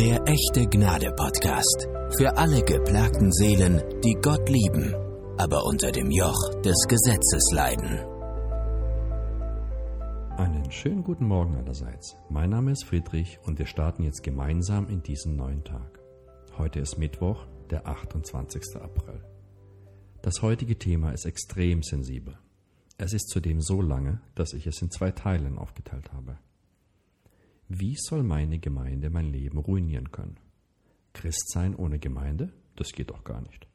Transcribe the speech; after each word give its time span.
Der 0.00 0.26
echte 0.26 0.66
Gnade 0.66 1.12
Podcast. 1.14 1.86
Für 2.16 2.34
alle 2.38 2.62
geplagten 2.62 3.30
Seelen, 3.32 3.82
die 4.02 4.16
Gott 4.22 4.48
lieben, 4.48 4.94
aber 5.36 5.66
unter 5.66 5.92
dem 5.92 6.10
Joch 6.10 6.54
des 6.62 6.86
Gesetzes 6.88 7.42
leiden. 7.52 7.98
Einen 10.38 10.72
schönen 10.72 11.04
guten 11.04 11.26
Morgen 11.26 11.54
allerseits. 11.54 12.16
Mein 12.30 12.48
Name 12.48 12.72
ist 12.72 12.84
Friedrich 12.84 13.40
und 13.42 13.58
wir 13.58 13.66
starten 13.66 14.02
jetzt 14.02 14.22
gemeinsam 14.22 14.88
in 14.88 15.02
diesen 15.02 15.36
neuen 15.36 15.64
Tag. 15.64 16.00
Heute 16.56 16.80
ist 16.80 16.96
Mittwoch, 16.96 17.46
der 17.68 17.86
28. 17.86 18.76
April. 18.80 19.22
Das 20.22 20.40
heutige 20.40 20.78
Thema 20.78 21.10
ist 21.10 21.26
extrem 21.26 21.82
sensibel. 21.82 22.38
Es 22.96 23.12
ist 23.12 23.28
zudem 23.28 23.60
so 23.60 23.82
lange, 23.82 24.22
dass 24.34 24.54
ich 24.54 24.66
es 24.66 24.80
in 24.80 24.90
zwei 24.90 25.10
Teilen 25.10 25.58
aufgeteilt 25.58 26.10
habe. 26.14 26.38
Wie 27.72 27.94
soll 27.96 28.24
meine 28.24 28.58
Gemeinde 28.58 29.10
mein 29.10 29.30
Leben 29.30 29.56
ruinieren 29.56 30.10
können? 30.10 30.38
Christ 31.12 31.52
sein 31.52 31.76
ohne 31.76 32.00
Gemeinde? 32.00 32.52
Das 32.74 32.90
geht 32.90 33.10
doch 33.10 33.22
gar 33.22 33.40
nicht. 33.42 33.68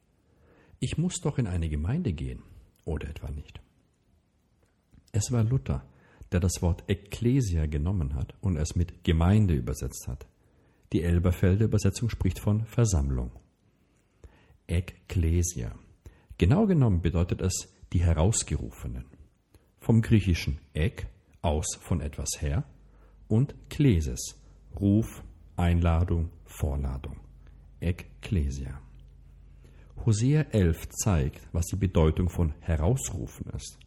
Ich 0.82 0.98
muss 0.98 1.22
doch 1.22 1.38
in 1.38 1.48
eine 1.48 1.70
Gemeinde 1.70 2.12
gehen, 2.12 2.44
oder 2.84 3.08
etwa 3.08 3.32
nicht? 3.32 3.62
Es 5.14 5.32
war 5.32 5.46
Luther, 5.46 5.86
der 6.34 6.42
das 6.42 6.62
Wort 6.62 6.84
Ekklesia 6.90 7.68
genommen 7.68 8.16
hat 8.16 8.36
und 8.42 8.58
es 8.58 8.76
mit 8.76 9.06
Gemeinde 9.06 9.54
übersetzt 9.54 10.10
hat. 10.10 10.28
Die 10.92 11.02
Elberfelder 11.02 11.64
Übersetzung 11.64 12.10
spricht 12.10 12.40
von 12.40 12.66
Versammlung. 12.66 13.32
Ekklesia. 14.68 15.74
Genau 16.38 16.66
genommen 16.66 17.02
bedeutet 17.02 17.40
es 17.40 17.74
die 17.94 18.04
Herausgerufenen. 18.04 19.06
Vom 19.80 20.02
griechischen 20.02 20.60
Ek, 20.74 21.08
aus 21.42 21.78
von 21.80 22.02
etwas 22.02 22.42
her, 22.42 22.66
und 23.28 23.56
Kleses, 23.70 24.36
Ruf, 24.80 25.24
Einladung, 25.56 26.30
Vorladung. 26.46 27.20
Ekklesia. 27.80 28.82
Hosea 30.06 30.42
11 30.52 30.90
zeigt, 30.90 31.48
was 31.52 31.66
die 31.66 31.76
Bedeutung 31.76 32.30
von 32.30 32.54
herausrufen 32.60 33.48
ist. 33.56 33.80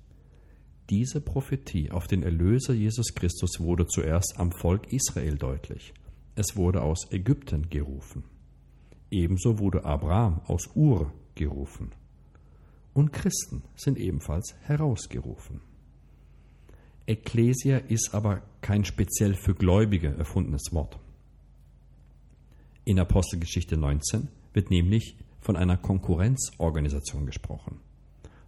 Diese 0.90 1.20
Prophetie 1.20 1.90
auf 1.90 2.06
den 2.06 2.22
Erlöser 2.22 2.74
Jesus 2.74 3.14
Christus 3.14 3.60
wurde 3.60 3.86
zuerst 3.86 4.34
am 4.38 4.52
Volk 4.52 4.92
Israel 4.92 5.36
deutlich. 5.36 5.92
Es 6.34 6.56
wurde 6.56 6.82
aus 6.82 7.10
Ägypten 7.10 7.68
gerufen. 7.68 8.24
Ebenso 9.10 9.58
wurde 9.58 9.84
Abraham 9.84 10.40
aus 10.46 10.70
Ur 10.74 11.12
gerufen. 11.34 11.92
Und 12.94 13.12
Christen 13.12 13.62
sind 13.76 13.98
ebenfalls 13.98 14.54
herausgerufen. 14.62 15.60
Ekklesia 17.08 17.78
ist 17.78 18.10
aber 18.12 18.42
kein 18.60 18.84
speziell 18.84 19.32
für 19.34 19.54
Gläubige 19.54 20.08
erfundenes 20.18 20.72
Wort. 20.72 20.98
In 22.84 22.98
Apostelgeschichte 22.98 23.78
19 23.78 24.28
wird 24.52 24.70
nämlich 24.70 25.16
von 25.40 25.56
einer 25.56 25.78
Konkurrenzorganisation 25.78 27.24
gesprochen. 27.24 27.80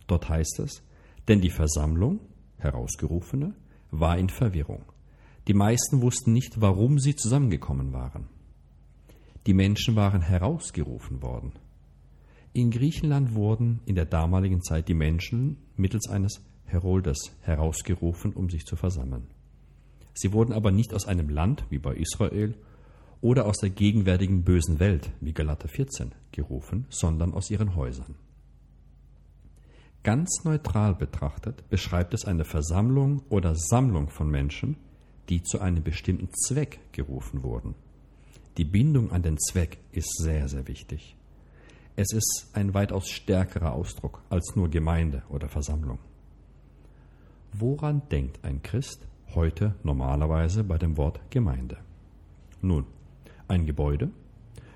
Dort 0.07 0.29
heißt 0.29 0.61
es, 0.61 0.83
denn 1.27 1.41
die 1.41 1.49
Versammlung, 1.49 2.21
Herausgerufene, 2.59 3.55
war 3.91 4.19
in 4.19 4.29
Verwirrung. 4.29 4.85
Die 5.49 5.55
meisten 5.55 6.03
wussten 6.03 6.35
nicht, 6.35 6.61
warum 6.61 6.99
sie 6.99 7.17
zusammengekommen 7.17 7.95
waren. 7.95 8.29
Die 9.47 9.55
Menschen 9.55 9.97
waren 9.97 10.21
herausgerufen 10.21 11.23
worden. 11.23 11.55
In 12.53 12.71
Griechenland 12.71 13.35
wurden 13.35 13.81
in 13.87 13.95
der 13.95 14.05
damaligen 14.05 14.61
Zeit 14.61 14.89
die 14.89 14.95
Menschen 14.95 15.57
mittels 15.77 16.11
eines 16.11 16.43
Herodes 16.71 17.37
herausgerufen, 17.43 18.33
um 18.33 18.49
sich 18.49 18.65
zu 18.65 18.77
versammeln. 18.77 19.27
Sie 20.15 20.33
wurden 20.33 20.53
aber 20.53 20.71
nicht 20.71 20.95
aus 20.95 21.07
einem 21.07 21.29
Land 21.29 21.65
wie 21.71 21.79
bei 21.79 21.95
Israel 21.95 22.55
oder 23.21 23.47
aus 23.47 23.59
der 23.59 23.71
gegenwärtigen 23.71 24.45
bösen 24.45 24.81
Welt 24.81 25.11
wie 25.21 25.33
Galater 25.33 25.69
14 25.69 26.13
gerufen, 26.33 26.87
sondern 26.89 27.35
aus 27.35 27.51
ihren 27.51 27.75
Häusern. 27.77 28.15
Ganz 30.03 30.45
neutral 30.45 30.95
betrachtet 30.95 31.69
beschreibt 31.69 32.15
es 32.15 32.25
eine 32.25 32.45
Versammlung 32.45 33.23
oder 33.29 33.55
Sammlung 33.55 34.09
von 34.09 34.31
Menschen, 34.31 34.77
die 35.29 35.43
zu 35.43 35.61
einem 35.61 35.83
bestimmten 35.83 36.31
Zweck 36.33 36.81
gerufen 36.93 37.43
wurden. 37.43 37.75
Die 38.57 38.65
Bindung 38.65 39.13
an 39.13 39.23
den 39.23 39.39
Zweck 39.39 39.79
ist 39.93 40.17
sehr, 40.19 40.49
sehr 40.49 40.67
wichtig. 40.67 41.17
Es 41.97 42.13
ist 42.13 42.51
ein 42.55 42.73
weitaus 42.73 43.09
stärkerer 43.09 43.73
Ausdruck 43.73 44.23
als 44.31 44.57
nur 44.57 44.71
Gemeinde 44.71 45.23
oder 45.29 45.49
Versammlung. 45.49 45.99
Woran 47.53 48.03
denkt 48.11 48.45
ein 48.45 48.63
Christ 48.63 49.07
heute 49.35 49.75
normalerweise 49.83 50.63
bei 50.63 50.79
dem 50.79 50.97
Wort 50.97 51.21
Gemeinde? 51.31 51.79
Nun, 52.63 52.87
ein 53.49 53.67
Gebäude, 53.67 54.11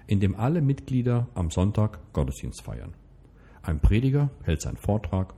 in 0.06 0.20
dem 0.20 0.34
alle 0.34 0.60
Mitglieder 0.60 1.28
am 1.34 1.50
Sonntag 1.50 2.00
Gottesdienst 2.12 2.62
feiern. 2.62 2.94
Ein 3.62 3.80
Prediger 3.80 4.30
hält 4.42 4.60
seinen 4.60 4.76
Vortrag. 4.76 5.34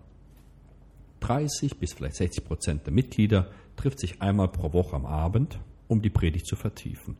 30 1.20 1.78
bis 1.78 1.92
vielleicht 1.92 2.16
60 2.16 2.44
Prozent 2.44 2.86
der 2.86 2.92
Mitglieder 2.92 3.50
trifft 3.76 4.00
sich 4.00 4.22
einmal 4.22 4.48
pro 4.48 4.72
Woche 4.72 4.96
am 4.96 5.06
Abend, 5.06 5.60
um 5.88 6.00
die 6.02 6.10
Predigt 6.10 6.46
zu 6.46 6.56
vertiefen, 6.56 7.16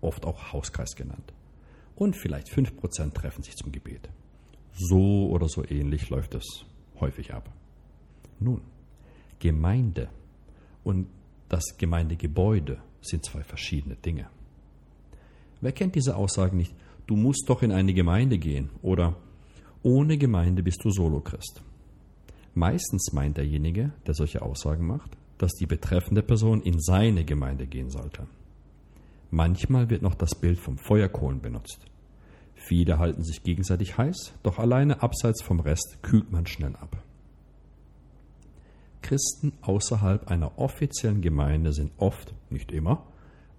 oft 0.00 0.26
auch 0.26 0.52
Hauskreis 0.52 0.94
genannt. 0.94 1.32
Und 1.96 2.16
vielleicht 2.16 2.48
5 2.48 2.76
Prozent 2.76 3.14
treffen 3.14 3.42
sich 3.42 3.56
zum 3.56 3.72
Gebet. 3.72 4.10
So 4.72 5.28
oder 5.30 5.48
so 5.48 5.64
ähnlich 5.64 6.10
läuft 6.10 6.34
es 6.34 6.66
häufig 7.00 7.32
ab. 7.32 7.50
Nun, 8.40 8.60
Gemeinde 9.44 10.08
und 10.84 11.06
das 11.50 11.76
Gemeindegebäude 11.76 12.78
sind 13.02 13.26
zwei 13.26 13.44
verschiedene 13.44 13.94
Dinge. 13.94 14.30
Wer 15.60 15.72
kennt 15.72 15.96
diese 15.96 16.16
Aussagen 16.16 16.56
nicht? 16.56 16.74
Du 17.06 17.14
musst 17.14 17.44
doch 17.50 17.60
in 17.60 17.70
eine 17.70 17.92
Gemeinde 17.92 18.38
gehen 18.38 18.70
oder 18.80 19.16
ohne 19.82 20.16
Gemeinde 20.16 20.62
bist 20.62 20.82
du 20.82 20.88
Solochrist. 20.88 21.62
Meistens 22.54 23.12
meint 23.12 23.36
derjenige, 23.36 23.92
der 24.06 24.14
solche 24.14 24.40
Aussagen 24.40 24.86
macht, 24.86 25.10
dass 25.36 25.52
die 25.52 25.66
betreffende 25.66 26.22
Person 26.22 26.62
in 26.62 26.80
seine 26.80 27.26
Gemeinde 27.26 27.66
gehen 27.66 27.90
sollte. 27.90 28.26
Manchmal 29.30 29.90
wird 29.90 30.00
noch 30.00 30.14
das 30.14 30.34
Bild 30.34 30.58
vom 30.58 30.78
Feuerkohlen 30.78 31.42
benutzt. 31.42 31.84
Viele 32.54 32.98
halten 32.98 33.22
sich 33.22 33.42
gegenseitig 33.42 33.98
heiß, 33.98 34.32
doch 34.42 34.58
alleine 34.58 35.02
abseits 35.02 35.42
vom 35.42 35.60
Rest 35.60 35.98
kühlt 36.00 36.32
man 36.32 36.46
schnell 36.46 36.76
ab. 36.76 37.04
Christen 39.04 39.52
außerhalb 39.60 40.30
einer 40.30 40.58
offiziellen 40.58 41.20
Gemeinde 41.20 41.74
sind 41.74 41.92
oft, 41.98 42.34
nicht 42.48 42.72
immer, 42.72 43.06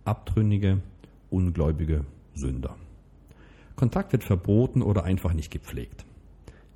abtrünnige, 0.03 0.81
ungläubige 1.29 2.03
Sünder. 2.33 2.75
Kontakt 3.75 4.11
wird 4.11 4.23
verboten 4.23 4.81
oder 4.81 5.03
einfach 5.03 5.33
nicht 5.33 5.51
gepflegt. 5.51 6.03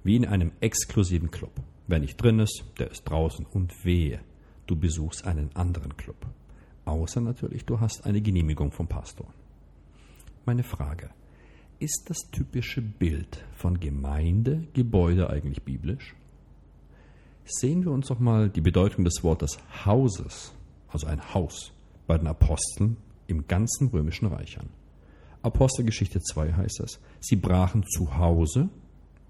Wie 0.04 0.16
in 0.16 0.26
einem 0.26 0.52
exklusiven 0.60 1.32
Club. 1.32 1.52
Wer 1.88 1.98
nicht 1.98 2.18
drin 2.18 2.38
ist, 2.38 2.64
der 2.78 2.92
ist 2.92 3.10
draußen 3.10 3.48
und 3.48 3.74
wehe, 3.84 4.20
du 4.68 4.76
besuchst 4.76 5.26
einen 5.26 5.50
anderen 5.56 5.98
Club. 5.98 6.28
Außer 6.86 7.22
natürlich, 7.22 7.66
du 7.66 7.80
hast 7.80 8.06
eine 8.06 8.22
Genehmigung 8.22 8.72
vom 8.72 8.88
Pastor. 8.88 9.34
Meine 10.46 10.64
Frage, 10.64 11.10
ist 11.80 12.06
das 12.08 12.30
typische 12.32 12.84
Bild 12.84 13.44
von 13.56 13.80
Gemeindegebäude 13.80 15.28
eigentlich 15.32 15.64
biblisch? 15.64 16.16
Sehen 17.52 17.84
wir 17.84 17.92
uns 17.92 18.10
doch 18.10 18.20
mal 18.20 18.48
die 18.48 18.62
Bedeutung 18.62 19.06
des 19.06 19.24
Wortes 19.24 19.58
Hauses, 19.84 20.54
also 20.88 21.08
ein 21.08 21.34
Haus, 21.34 21.72
bei 22.06 22.16
den 22.16 22.28
Aposteln 22.28 22.98
im 23.26 23.48
ganzen 23.48 23.88
römischen 23.88 24.28
Reich 24.28 24.60
an. 24.60 24.70
Apostelgeschichte 25.42 26.22
2 26.22 26.54
heißt 26.54 26.80
es, 26.82 27.00
sie 27.20 27.38
brachen 27.38 27.84
zu 27.88 28.16
Hause, 28.16 28.70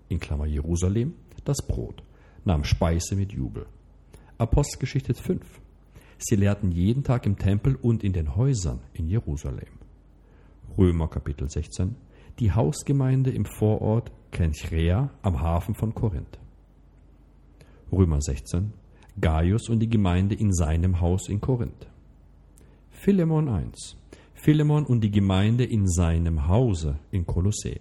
in 0.10 0.20
Klammer 0.20 0.48
Jerusalem, 0.48 1.14
das 1.46 1.66
Brot, 1.66 2.04
nahmen 2.44 2.66
Speise 2.66 3.16
mit 3.16 3.32
Jubel. 3.32 3.68
Apostelgeschichte 4.38 5.14
5. 5.14 5.42
Sie 6.18 6.36
lehrten 6.36 6.74
jeden 6.74 7.06
Tag 7.06 7.26
im 7.26 7.38
Tempel 7.38 7.76
und 7.76 8.04
in 8.04 8.12
den 8.12 8.36
Häusern 8.36 8.82
in 8.92 9.08
Jerusalem. 9.08 9.80
Römer 10.78 11.08
Kapitel 11.08 11.50
16. 11.50 11.96
Die 12.40 12.52
Hausgemeinde 12.52 13.32
im 13.32 13.46
Vorort 13.46 14.12
Kenchrea 14.32 15.10
am 15.22 15.40
Hafen 15.40 15.74
von 15.74 15.96
Korinth. 15.96 16.38
Römer 17.92 18.22
16, 18.22 18.74
Gaius 19.20 19.70
und 19.70 19.80
die 19.80 19.90
Gemeinde 19.90 20.36
in 20.36 20.54
seinem 20.54 21.02
Haus 21.02 21.28
in 21.28 21.42
Korinth. 21.42 21.88
Philemon 22.92 23.50
1, 23.50 23.98
Philemon 24.34 24.86
und 24.86 25.02
die 25.02 25.12
Gemeinde 25.12 25.64
in 25.66 25.88
seinem 25.88 26.48
Hause 26.48 27.00
in 27.12 27.26
Kolossä. 27.26 27.80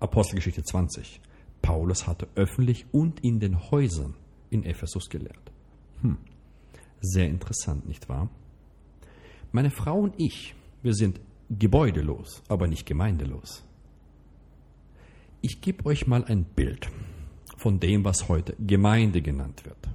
Apostelgeschichte 0.00 0.62
20, 0.62 1.20
Paulus 1.62 2.06
hatte 2.06 2.28
öffentlich 2.34 2.86
und 2.92 3.20
in 3.24 3.40
den 3.40 3.70
Häusern 3.70 4.14
in 4.50 4.64
Ephesus 4.64 5.08
gelehrt. 5.08 5.52
Hm, 6.02 6.18
sehr 7.00 7.28
interessant, 7.28 7.86
nicht 7.86 8.08
wahr? 8.08 8.28
Meine 9.52 9.70
Frau 9.70 9.98
und 9.98 10.14
ich, 10.18 10.54
wir 10.82 10.94
sind 10.94 11.20
gebäudelos, 11.48 12.42
aber 12.48 12.66
nicht 12.66 12.86
gemeindelos. 12.86 13.64
Ich 15.40 15.60
gebe 15.60 15.86
euch 15.86 16.06
mal 16.06 16.24
ein 16.24 16.44
Bild 16.44 16.90
von 17.66 17.80
dem, 17.80 18.04
was 18.04 18.28
heute 18.28 18.54
Gemeinde 18.64 19.20
genannt 19.22 19.64
wird. 19.64 19.88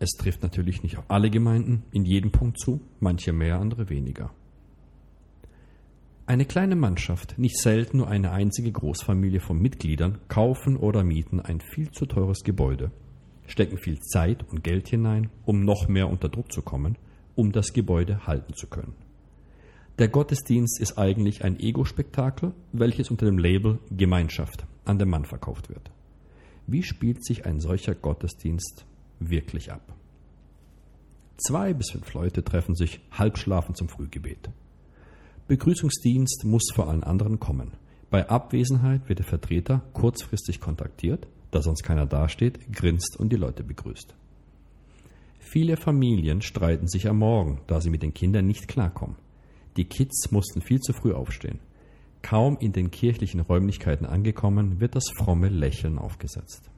Es 0.00 0.10
trifft 0.18 0.42
natürlich 0.42 0.82
nicht 0.82 0.98
auf 0.98 1.04
alle 1.08 1.30
Gemeinden 1.30 1.82
in 1.92 2.04
jedem 2.04 2.30
Punkt 2.30 2.60
zu, 2.60 2.82
manche 2.98 3.32
mehr, 3.32 3.58
andere 3.58 3.88
weniger. 3.88 4.30
Eine 6.26 6.44
kleine 6.44 6.76
Mannschaft, 6.76 7.38
nicht 7.38 7.56
selten 7.56 7.96
nur 7.96 8.08
eine 8.08 8.32
einzige 8.32 8.70
Großfamilie 8.70 9.40
von 9.40 9.62
Mitgliedern, 9.62 10.18
kaufen 10.28 10.76
oder 10.76 11.04
mieten 11.04 11.40
ein 11.40 11.62
viel 11.62 11.90
zu 11.90 12.04
teures 12.04 12.44
Gebäude, 12.44 12.90
stecken 13.46 13.78
viel 13.78 13.98
Zeit 14.00 14.46
und 14.50 14.62
Geld 14.62 14.88
hinein, 14.88 15.30
um 15.46 15.64
noch 15.64 15.88
mehr 15.88 16.10
unter 16.10 16.28
Druck 16.28 16.52
zu 16.52 16.60
kommen, 16.60 16.98
um 17.34 17.50
das 17.50 17.72
Gebäude 17.72 18.26
halten 18.26 18.52
zu 18.52 18.66
können. 18.66 18.92
Der 19.98 20.08
Gottesdienst 20.08 20.82
ist 20.82 20.98
eigentlich 20.98 21.44
ein 21.44 21.58
Ego-Spektakel, 21.58 22.52
welches 22.72 23.10
unter 23.10 23.24
dem 23.24 23.38
Label 23.38 23.78
Gemeinschaft 23.90 24.66
an 24.84 24.98
den 24.98 25.08
Mann 25.08 25.24
verkauft 25.24 25.70
wird. 25.70 25.90
Wie 26.72 26.84
spielt 26.84 27.24
sich 27.24 27.46
ein 27.46 27.58
solcher 27.58 27.96
Gottesdienst 27.96 28.84
wirklich 29.18 29.72
ab? 29.72 29.92
Zwei 31.36 31.74
bis 31.74 31.90
fünf 31.90 32.14
Leute 32.14 32.44
treffen 32.44 32.76
sich 32.76 33.00
halbschlafen 33.10 33.74
zum 33.74 33.88
Frühgebet. 33.88 34.50
Begrüßungsdienst 35.48 36.44
muss 36.44 36.70
vor 36.72 36.88
allen 36.88 37.02
anderen 37.02 37.40
kommen. 37.40 37.72
Bei 38.08 38.28
Abwesenheit 38.28 39.08
wird 39.08 39.18
der 39.18 39.26
Vertreter 39.26 39.82
kurzfristig 39.94 40.60
kontaktiert, 40.60 41.26
da 41.50 41.60
sonst 41.60 41.82
keiner 41.82 42.06
dasteht, 42.06 42.72
grinst 42.72 43.16
und 43.18 43.32
die 43.32 43.36
Leute 43.36 43.64
begrüßt. 43.64 44.14
Viele 45.40 45.76
Familien 45.76 46.40
streiten 46.40 46.86
sich 46.86 47.08
am 47.08 47.18
Morgen, 47.18 47.62
da 47.66 47.80
sie 47.80 47.90
mit 47.90 48.04
den 48.04 48.14
Kindern 48.14 48.46
nicht 48.46 48.68
klarkommen. 48.68 49.16
Die 49.76 49.86
Kids 49.86 50.30
mussten 50.30 50.60
viel 50.60 50.78
zu 50.78 50.92
früh 50.92 51.14
aufstehen. 51.14 51.58
Kaum 52.22 52.58
in 52.58 52.72
den 52.72 52.90
kirchlichen 52.90 53.40
Räumlichkeiten 53.40 54.06
angekommen, 54.06 54.80
wird 54.80 54.94
das 54.94 55.08
fromme 55.16 55.48
Lächeln 55.48 55.98
aufgesetzt. 55.98 56.70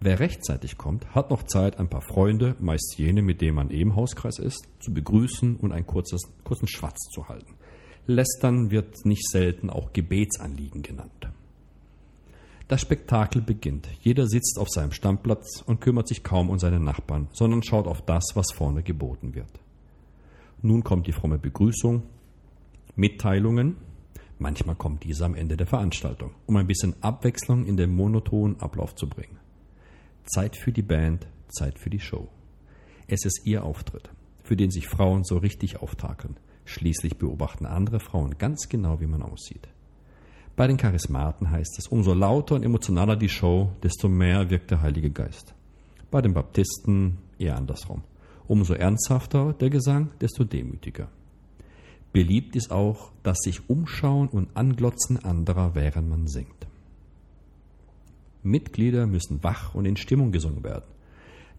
Wer 0.00 0.18
rechtzeitig 0.18 0.78
kommt, 0.78 1.14
hat 1.14 1.30
noch 1.30 1.42
Zeit, 1.42 1.78
ein 1.78 1.90
paar 1.90 2.00
Freunde, 2.00 2.56
meist 2.58 2.94
jene, 2.96 3.20
mit 3.20 3.42
denen 3.42 3.56
man 3.56 3.70
eben 3.70 3.96
Hauskreis 3.96 4.38
ist, 4.38 4.66
zu 4.78 4.94
begrüßen 4.94 5.56
und 5.56 5.72
einen 5.72 5.86
kurzes, 5.86 6.22
kurzen 6.42 6.68
Schwatz 6.68 7.10
zu 7.12 7.28
halten. 7.28 7.54
Lästern 8.06 8.70
wird 8.70 9.04
nicht 9.04 9.28
selten 9.28 9.68
auch 9.68 9.92
Gebetsanliegen 9.92 10.82
genannt. 10.82 11.28
Das 12.66 12.80
Spektakel 12.80 13.42
beginnt. 13.42 13.88
Jeder 14.00 14.26
sitzt 14.26 14.58
auf 14.58 14.68
seinem 14.70 14.92
Stammplatz 14.92 15.60
und 15.66 15.80
kümmert 15.80 16.08
sich 16.08 16.22
kaum 16.22 16.50
um 16.50 16.58
seine 16.58 16.80
Nachbarn, 16.80 17.28
sondern 17.32 17.62
schaut 17.62 17.86
auf 17.86 18.00
das, 18.00 18.24
was 18.34 18.52
vorne 18.54 18.82
geboten 18.82 19.34
wird. 19.34 19.50
Nun 20.62 20.84
kommt 20.84 21.06
die 21.08 21.12
fromme 21.12 21.38
Begrüßung, 21.38 22.04
Mitteilungen. 22.96 23.76
Manchmal 24.40 24.74
kommt 24.74 25.04
diese 25.04 25.26
am 25.26 25.34
Ende 25.34 25.58
der 25.58 25.66
Veranstaltung, 25.66 26.30
um 26.46 26.56
ein 26.56 26.66
bisschen 26.66 26.94
Abwechslung 27.02 27.66
in 27.66 27.76
den 27.76 27.94
monotonen 27.94 28.58
Ablauf 28.58 28.94
zu 28.94 29.06
bringen. 29.06 29.38
Zeit 30.24 30.56
für 30.56 30.72
die 30.72 30.80
Band, 30.80 31.26
Zeit 31.50 31.78
für 31.78 31.90
die 31.90 32.00
Show. 32.00 32.26
Es 33.06 33.26
ist 33.26 33.42
ihr 33.44 33.62
Auftritt, 33.64 34.08
für 34.42 34.56
den 34.56 34.70
sich 34.70 34.88
Frauen 34.88 35.24
so 35.24 35.36
richtig 35.36 35.82
auftakeln. 35.82 36.38
Schließlich 36.64 37.18
beobachten 37.18 37.66
andere 37.66 38.00
Frauen 38.00 38.38
ganz 38.38 38.70
genau, 38.70 38.98
wie 38.98 39.06
man 39.06 39.20
aussieht. 39.20 39.68
Bei 40.56 40.66
den 40.66 40.78
Charismaten 40.78 41.50
heißt 41.50 41.78
es, 41.78 41.88
umso 41.88 42.14
lauter 42.14 42.54
und 42.54 42.64
emotionaler 42.64 43.16
die 43.16 43.28
Show, 43.28 43.72
desto 43.82 44.08
mehr 44.08 44.48
wirkt 44.48 44.70
der 44.70 44.80
Heilige 44.80 45.10
Geist. 45.10 45.52
Bei 46.10 46.22
den 46.22 46.32
Baptisten 46.32 47.18
eher 47.38 47.56
andersrum. 47.56 48.04
Umso 48.48 48.72
ernsthafter 48.72 49.52
der 49.52 49.68
Gesang, 49.68 50.12
desto 50.18 50.44
demütiger. 50.44 51.08
Beliebt 52.12 52.56
ist 52.56 52.72
auch 52.72 53.12
das 53.22 53.38
sich 53.38 53.68
umschauen 53.68 54.28
und 54.28 54.56
anglotzen 54.56 55.24
anderer, 55.24 55.74
während 55.74 56.08
man 56.08 56.26
singt. 56.26 56.66
Mitglieder 58.42 59.06
müssen 59.06 59.42
wach 59.44 59.74
und 59.74 59.84
in 59.84 59.96
Stimmung 59.96 60.32
gesungen 60.32 60.64
werden. 60.64 60.86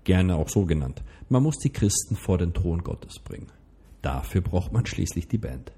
Gerne 0.03 0.35
auch 0.35 0.49
so 0.49 0.65
genannt. 0.65 1.03
Man 1.29 1.43
muss 1.43 1.57
die 1.59 1.69
Christen 1.69 2.15
vor 2.15 2.37
den 2.37 2.53
Thron 2.53 2.83
Gottes 2.83 3.19
bringen. 3.19 3.51
Dafür 4.01 4.41
braucht 4.41 4.73
man 4.73 4.85
schließlich 4.85 5.27
die 5.27 5.37
Band. 5.37 5.71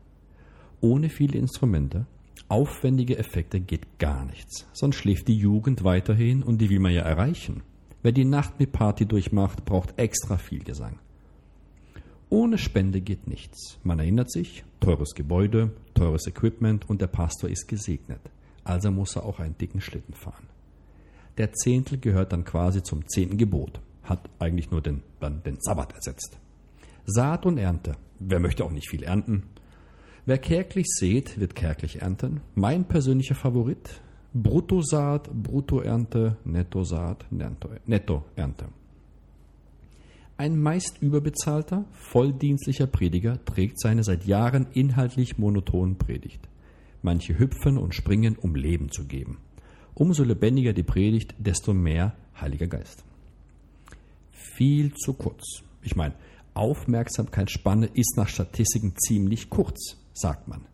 Ohne 0.79 1.09
viele 1.09 1.37
Instrumente, 1.37 2.07
aufwendige 2.47 3.17
Effekte 3.17 3.59
geht 3.59 3.99
gar 3.99 4.25
nichts. 4.25 4.65
Sonst 4.73 4.95
schläft 4.95 5.27
die 5.27 5.37
Jugend 5.37 5.83
weiterhin 5.83 6.41
und 6.41 6.59
die 6.59 6.69
will 6.69 6.79
man 6.79 6.93
ja 6.93 7.01
erreichen. 7.01 7.63
Wer 8.01 8.11
die 8.11 8.25
Nacht 8.25 8.59
mit 8.59 8.71
Party 8.71 9.05
durchmacht, 9.05 9.65
braucht 9.65 9.97
extra 9.97 10.37
viel 10.37 10.63
Gesang. 10.63 10.99
Ohne 12.33 12.57
Spende 12.57 12.99
geht 12.99 13.27
nichts. 13.27 13.77
Man 13.83 13.99
erinnert 13.99 14.31
sich, 14.31 14.63
teures 14.79 15.13
Gebäude, 15.13 15.69
teures 15.93 16.25
Equipment 16.25 16.89
und 16.89 16.99
der 16.99 17.05
Pastor 17.05 17.47
ist 17.47 17.67
gesegnet. 17.67 18.21
Also 18.63 18.89
muss 18.89 19.15
er 19.15 19.23
auch 19.23 19.39
einen 19.39 19.55
dicken 19.55 19.81
Schlitten 19.81 20.15
fahren. 20.15 20.47
Der 21.37 21.53
Zehntel 21.53 21.99
gehört 21.99 22.33
dann 22.33 22.43
quasi 22.43 22.81
zum 22.81 23.07
zehnten 23.07 23.37
Gebot, 23.37 23.81
hat 24.01 24.31
eigentlich 24.39 24.71
nur 24.71 24.81
den, 24.81 25.03
dann 25.19 25.43
den 25.43 25.57
Sabbat 25.61 25.93
ersetzt. 25.93 26.39
Saat 27.05 27.45
und 27.45 27.59
Ernte. 27.59 27.97
Wer 28.17 28.39
möchte 28.39 28.65
auch 28.65 28.71
nicht 28.71 28.89
viel 28.89 29.03
ernten? 29.03 29.43
Wer 30.25 30.39
kärglich 30.39 30.87
sät, 30.89 31.39
wird 31.39 31.53
kärglich 31.53 32.01
ernten. 32.01 32.41
Mein 32.55 32.85
persönlicher 32.85 33.35
Favorit, 33.35 34.01
Bruttosaat, 34.33 35.29
Bruttoernte, 35.31 36.37
Nettosaat, 36.45 37.27
Nettoernte. 37.29 38.69
Ein 40.35 40.59
meist 40.59 40.99
überbezahlter, 40.99 41.85
volldienstlicher 41.91 42.87
Prediger 42.87 43.43
trägt 43.45 43.79
seine 43.79 44.03
seit 44.03 44.25
Jahren 44.25 44.65
inhaltlich 44.73 45.37
monotonen 45.37 45.97
Predigt. 45.97 46.49
Manche 47.03 47.37
hüpfen 47.37 47.77
und 47.77 47.93
springen, 47.93 48.35
um 48.37 48.55
Leben 48.55 48.89
zu 48.89 49.05
geben. 49.05 49.37
Umso 49.93 50.23
lebendiger 50.23 50.73
die 50.73 50.83
Predigt, 50.83 51.35
desto 51.37 51.73
mehr 51.73 52.15
Heiliger 52.39 52.67
Geist. 52.67 53.03
Viel 54.31 54.93
zu 54.95 55.13
kurz. 55.13 55.61
Ich 55.83 55.95
meine, 55.95 56.15
Aufmerksamkeitsspanne 56.55 57.87
ist 57.93 58.17
nach 58.17 58.27
Statistiken 58.27 58.95
ziemlich 58.97 59.51
kurz, 59.51 59.97
sagt 60.13 60.47
man. 60.47 60.65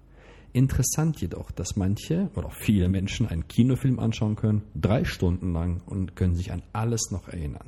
Interessant 0.53 1.19
jedoch, 1.21 1.51
dass 1.51 1.75
manche 1.75 2.29
oder 2.35 2.49
viele 2.49 2.87
Menschen 2.87 3.27
einen 3.27 3.47
Kinofilm 3.47 3.99
anschauen 3.99 4.35
können, 4.35 4.63
drei 4.73 5.03
Stunden 5.03 5.51
lang 5.51 5.81
und 5.85 6.15
können 6.15 6.35
sich 6.35 6.51
an 6.51 6.63
alles 6.71 7.11
noch 7.11 7.27
erinnern. 7.27 7.67